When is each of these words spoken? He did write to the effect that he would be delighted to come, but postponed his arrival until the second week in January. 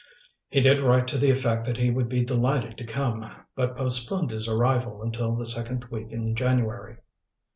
He 0.49 0.61
did 0.61 0.81
write 0.81 1.07
to 1.09 1.19
the 1.19 1.29
effect 1.29 1.63
that 1.65 1.77
he 1.77 1.91
would 1.91 2.09
be 2.09 2.23
delighted 2.25 2.75
to 2.79 2.85
come, 2.87 3.31
but 3.53 3.77
postponed 3.77 4.31
his 4.31 4.47
arrival 4.47 5.03
until 5.03 5.35
the 5.35 5.45
second 5.45 5.85
week 5.91 6.11
in 6.11 6.33
January. 6.33 6.95